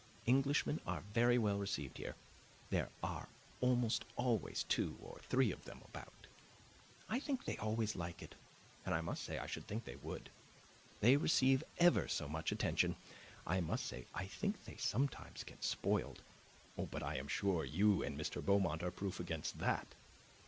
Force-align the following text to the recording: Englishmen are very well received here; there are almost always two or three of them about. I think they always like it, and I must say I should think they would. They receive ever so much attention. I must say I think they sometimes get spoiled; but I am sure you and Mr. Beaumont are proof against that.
Englishmen 0.25 0.81
are 0.87 1.03
very 1.13 1.37
well 1.37 1.59
received 1.59 1.99
here; 1.99 2.15
there 2.71 2.89
are 3.03 3.29
almost 3.59 4.03
always 4.15 4.63
two 4.63 4.97
or 4.99 5.19
three 5.19 5.51
of 5.51 5.63
them 5.65 5.79
about. 5.85 6.25
I 7.07 7.19
think 7.19 7.45
they 7.45 7.55
always 7.57 7.95
like 7.95 8.23
it, 8.23 8.33
and 8.83 8.95
I 8.95 9.01
must 9.01 9.23
say 9.23 9.37
I 9.37 9.45
should 9.45 9.67
think 9.67 9.85
they 9.85 9.97
would. 9.97 10.31
They 11.01 11.17
receive 11.17 11.63
ever 11.77 12.07
so 12.07 12.27
much 12.27 12.51
attention. 12.51 12.95
I 13.45 13.61
must 13.61 13.85
say 13.85 14.07
I 14.15 14.25
think 14.25 14.63
they 14.65 14.77
sometimes 14.77 15.43
get 15.43 15.63
spoiled; 15.63 16.23
but 16.75 17.03
I 17.03 17.17
am 17.17 17.27
sure 17.27 17.63
you 17.63 18.01
and 18.01 18.19
Mr. 18.19 18.43
Beaumont 18.43 18.81
are 18.81 18.89
proof 18.89 19.19
against 19.19 19.59
that. 19.59 19.93